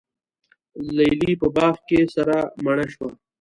لیلی 0.95 1.33
په 1.41 1.47
باغ 1.55 1.75
کي 1.87 1.99
سره 2.15 2.37
مڼه 2.63 2.85
شوه 2.93 3.09